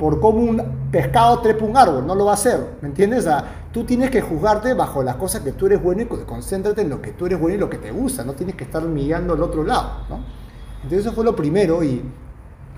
[0.00, 3.28] por cómo un pescado trepa un árbol, no lo va a hacer, ¿me entiendes?
[3.70, 7.02] Tú tienes que juzgarte bajo las cosas que tú eres bueno y concéntrate en lo
[7.02, 9.42] que tú eres bueno y lo que te gusta, no tienes que estar mirando al
[9.42, 10.20] otro lado, ¿no?
[10.76, 12.02] Entonces eso fue lo primero y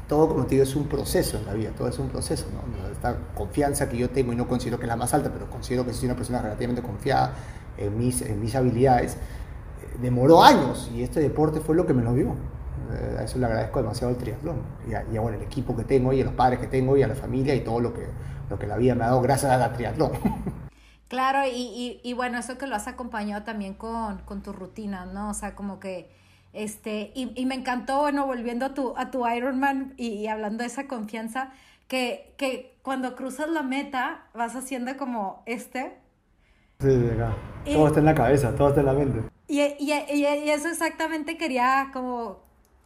[0.08, 2.90] todo, como te digo, es un proceso en la vida, todo es un proceso, ¿no?
[2.90, 5.86] Esta confianza que yo tengo y no considero que es la más alta, pero considero
[5.86, 7.34] que soy una persona relativamente confiada
[7.78, 12.02] en mis, en mis habilidades, eh, demoró años y este deporte fue lo que me
[12.02, 12.34] lo dio.
[12.92, 16.12] Eh, a eso le agradezco demasiado al triatlón y a, bueno, el equipo que tengo
[16.12, 18.06] y a los padres que tengo y a la familia y todo lo que,
[18.50, 20.12] lo que la vida me ha dado gracias al triatlón.
[21.12, 25.28] Claro, y, y, bueno, eso que lo has acompañado también con, con tu rutina, ¿no?
[25.28, 26.10] O sea, como que,
[26.54, 30.68] este, y, y me encantó, bueno, volviendo a tu, a tu Ironman y, hablando de
[30.68, 31.52] esa confianza,
[31.86, 35.98] que, que cuando cruzas la meta vas haciendo como este.
[36.80, 37.36] Sí, acá.
[37.66, 39.20] Todo está en la cabeza, todo está en la mente.
[39.48, 42.38] Y, y, y, eso exactamente quería como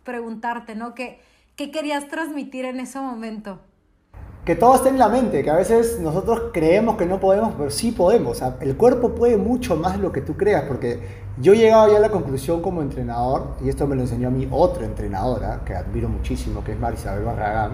[0.07, 0.95] preguntarte, ¿no?
[0.95, 1.21] ¿Qué,
[1.57, 3.59] ¿Qué querías transmitir en ese momento?
[4.47, 7.69] Que todo esté en la mente, que a veces nosotros creemos que no podemos, pero
[7.69, 8.41] sí podemos.
[8.61, 11.99] el cuerpo puede mucho más de lo que tú creas, porque yo he llegado ya
[11.99, 15.75] a la conclusión como entrenador, y esto me lo enseñó a mí otra entrenadora, que
[15.75, 17.73] admiro muchísimo, que es Marisabel Barragán,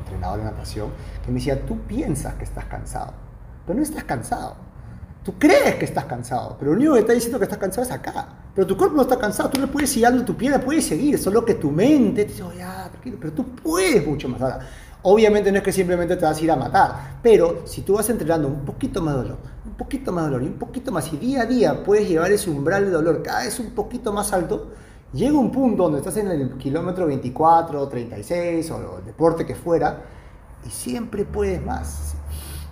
[0.00, 0.88] entrenadora de natación,
[1.24, 3.12] que me decía, tú piensas que estás cansado,
[3.64, 4.71] pero no estás cansado
[5.24, 7.92] Tú crees que estás cansado, pero lo único que está diciendo que estás cansado es
[7.92, 8.26] acá.
[8.54, 11.16] Pero tu cuerpo no está cansado, tú le puedes seguir dando tu pierna, puedes seguir,
[11.16, 14.42] solo que tu mente te dice, oh, ya, tranquilo, pero tú puedes mucho más.
[14.42, 14.58] Ahora,
[15.02, 18.10] obviamente no es que simplemente te vas a ir a matar, pero si tú vas
[18.10, 21.42] entrenando un poquito más dolor, un poquito más dolor y un poquito más, y día
[21.42, 24.72] a día puedes llevar ese umbral de dolor cada vez un poquito más alto,
[25.12, 30.02] llega un punto donde estás en el kilómetro 24, 36 o el deporte que fuera,
[30.66, 32.11] y siempre puedes más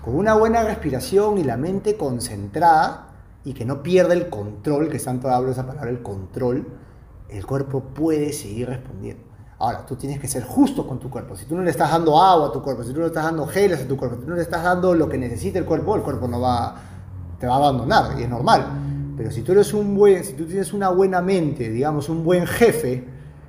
[0.02, 3.08] con una buena respiración y la mente concentrada
[3.44, 6.66] y que no pierda el control, que tanto hablo esa palabra, el control,
[7.28, 9.24] el cuerpo puede seguir respondiendo.
[9.58, 11.36] Ahora, tú tienes que ser justo con tu cuerpo.
[11.36, 13.24] Si tú no le estás dando agua a tu cuerpo, si tú no le estás
[13.24, 15.66] dando geles a tu cuerpo, si tú no le estás dando lo que necesita el
[15.66, 16.76] cuerpo, el cuerpo no va,
[17.38, 19.14] te va a abandonar y es normal.
[19.18, 22.46] Pero si tú eres un buen, si tú tienes una buena mente, digamos, un buen
[22.46, 23.06] jefe,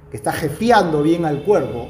[0.09, 1.87] que está jefeando bien al cuerpo,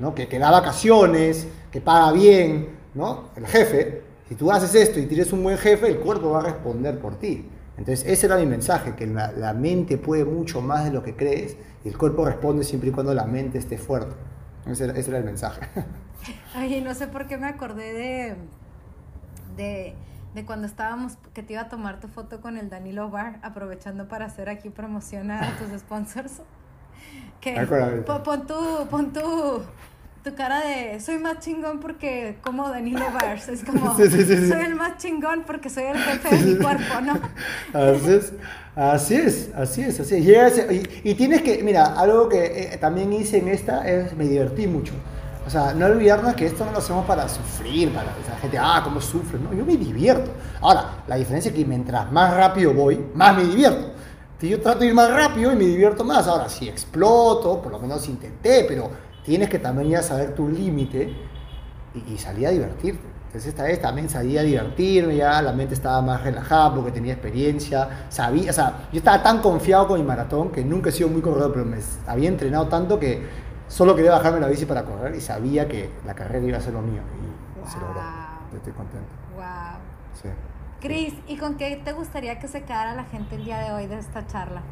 [0.00, 0.16] ¿no?
[0.16, 3.30] que, que da vacaciones, que paga bien, ¿no?
[3.36, 6.42] El jefe, si tú haces esto y tienes un buen jefe, el cuerpo va a
[6.44, 7.48] responder por ti.
[7.76, 11.16] Entonces, ese era mi mensaje, que la, la, mente puede mucho más de lo que
[11.16, 14.14] crees y el cuerpo responde siempre y cuando la mente esté fuerte.
[14.66, 15.66] Ese era, ese era el mensaje.
[16.54, 18.36] Ay, no sé por qué me acordé de,
[19.56, 19.94] de,
[20.34, 24.08] de, cuando estábamos, que te iba a tomar tu foto con el Danilo Bar, aprovechando
[24.08, 26.42] para hacer aquí promoción a tus sponsors.
[27.40, 27.66] Que,
[28.06, 29.62] pon, pon tu, pon tu,
[30.22, 33.48] tu cara de soy más chingón porque como Danilo Bars.
[33.48, 37.18] Es como soy el más chingón porque soy el jefe de mi cuerpo, ¿no?
[37.72, 38.32] Así es,
[38.76, 40.00] así es, así es.
[40.00, 40.88] Así es.
[41.04, 44.92] Y, tienes que, mira, algo que eh, también hice en esta es me divertí mucho.
[45.46, 48.80] O sea, no olvidarnos que esto no lo hacemos para sufrir, para la gente, ah,
[48.84, 49.38] cómo sufre.
[49.38, 50.30] No, yo me divierto.
[50.60, 53.90] Ahora, la diferencia es que mientras más rápido voy, más me divierto.
[54.40, 56.26] Yo trato de ir más rápido y me divierto más.
[56.26, 58.90] Ahora, si exploto, por lo menos intenté, pero
[59.30, 61.14] tienes que también ya saber tu límite
[61.94, 63.06] y, salir a divertirte.
[63.26, 67.12] Entonces esta vez también salí a divertirme, ya la mente estaba más relajada porque tenía
[67.12, 71.10] experiencia, sabía, o sea, yo estaba tan confiado con mi maratón que nunca he sido
[71.10, 71.76] muy corredor, pero me
[72.08, 73.24] había entrenado tanto que
[73.68, 76.72] solo quería bajarme la bici para correr y sabía que la carrera iba a ser
[76.72, 78.00] lo mío y se logró.
[78.56, 79.12] Estoy contento.
[79.36, 79.44] Wow.
[80.20, 80.28] Sí.
[80.80, 83.86] Cris, ¿y con qué te gustaría que se quedara la gente el día de hoy
[83.86, 84.62] de esta charla?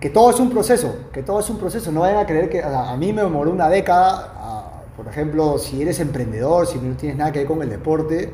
[0.00, 1.90] Que todo es un proceso, que todo es un proceso.
[1.92, 5.98] No vayan a creer que a, mí me demoró una década, por ejemplo, si eres
[6.00, 8.32] emprendedor, si no tienes nada que ver con el deporte,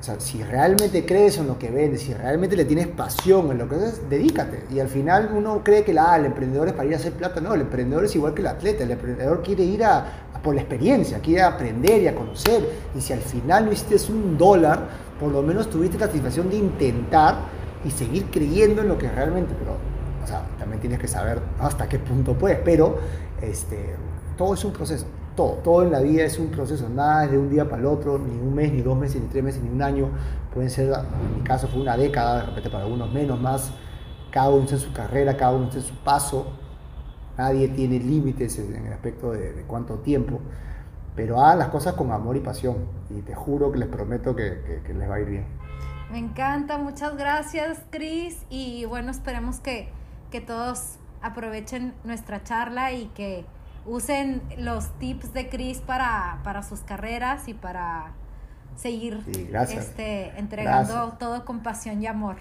[0.00, 3.58] o sea, si realmente crees en lo que vendes, si realmente le tienes pasión en
[3.58, 4.64] lo que haces, dedícate.
[4.70, 7.38] Y al final uno cree que la, el emprendedor es para ir a hacer plata.
[7.42, 8.84] No, el emprendedor es igual que el atleta.
[8.84, 10.06] El emprendedor quiere ir a,
[10.42, 12.66] por la experiencia, quiere aprender y a conocer.
[12.96, 14.88] Y si al final no hiciste un dólar,
[15.20, 17.36] por lo menos tuviste la satisfacción de intentar
[17.84, 19.54] y seguir creyendo en lo que realmente.
[19.58, 19.76] Pero
[20.30, 22.98] sea, también tienes que saber hasta qué punto puedes, pero
[23.42, 23.96] este,
[24.36, 27.38] todo es un proceso, todo, todo en la vida es un proceso, nada es de
[27.38, 29.70] un día para el otro, ni un mes, ni dos meses, ni tres meses, ni
[29.70, 30.08] un año,
[30.54, 33.72] pueden ser, en mi caso fue una década, de repente para algunos menos, más,
[34.30, 36.52] cada uno en su carrera, cada uno en su paso,
[37.36, 40.40] nadie tiene límites en el aspecto de, cuánto tiempo,
[41.16, 42.76] pero hagan las cosas con amor y pasión,
[43.10, 45.60] y te juro que les prometo que, que les va a ir bien.
[46.10, 49.88] Me encanta, muchas gracias Cris y bueno, esperemos que
[50.30, 53.44] que todos aprovechen nuestra charla y que
[53.86, 58.12] usen los tips de Chris para, para sus carreras y para
[58.76, 59.20] seguir
[59.68, 62.36] este, entregando todo con pasión y amor.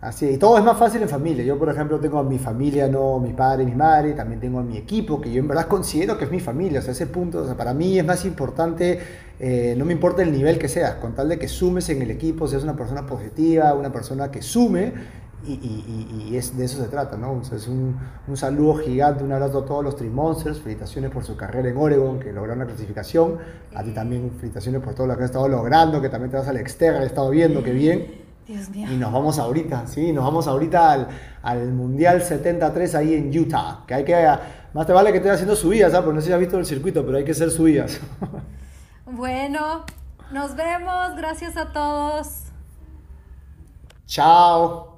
[0.00, 1.44] Así, y todo es más fácil en familia.
[1.44, 4.62] Yo, por ejemplo, tengo a mi familia, no mi padre, mi madre, también tengo a
[4.62, 6.78] mi equipo, que yo en verdad considero que es mi familia.
[6.78, 9.00] O sea, ese punto, o sea, para mí es más importante,
[9.40, 12.12] eh, no me importa el nivel que seas, con tal de que sumes en el
[12.12, 14.92] equipo, seas una persona positiva, una persona que sume,
[15.46, 17.40] y, es, de eso se trata, ¿no?
[17.40, 17.96] es un,
[18.26, 22.18] un, saludo gigante, un abrazo a todos los Trimonsters, felicitaciones por su carrera en Oregon,
[22.18, 23.38] que lograron la clasificación,
[23.74, 26.48] a ti también felicitaciones por todo lo que has estado logrando, que también te vas
[26.48, 28.28] al externo, he estado viendo, que bien.
[28.46, 28.88] Dios mío.
[28.90, 31.08] Y nos vamos ahorita, sí, nos vamos ahorita al,
[31.42, 34.14] al, Mundial 73 ahí en Utah, que hay que,
[34.72, 36.04] más te vale que estés haciendo subidas, ¿sabes?
[36.04, 38.00] Porque no sé si has visto el circuito, pero hay que hacer subidas.
[39.06, 39.84] bueno,
[40.32, 42.44] nos vemos, gracias a todos.
[44.06, 44.97] Chao.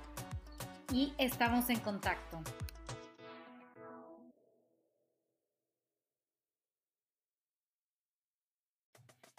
[0.93, 2.41] y estamos en contacto.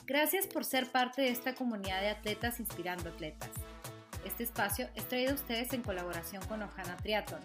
[0.06, 3.50] Gracias por ser parte de esta comunidad de atletas inspirando atletas.
[4.24, 7.40] Este espacio es traído a ustedes en colaboración con Ojana Triathlon,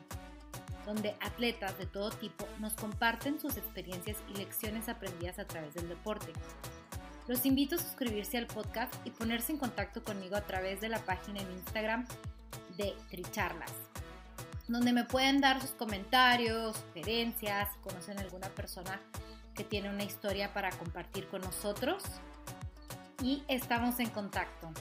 [0.86, 5.90] donde atletas de todo tipo nos comparten sus experiencias y lecciones aprendidas a través del
[5.90, 6.34] deporte.
[7.28, 11.00] Los invito a suscribirse al podcast y ponerse en contacto conmigo a través de la
[11.00, 12.08] página en Instagram
[12.78, 13.74] de Tricharlas
[14.68, 19.00] donde me pueden dar sus comentarios, sugerencias, si conocen alguna persona
[19.54, 22.04] que tiene una historia para compartir con nosotros.
[23.22, 24.72] Y estamos en contacto.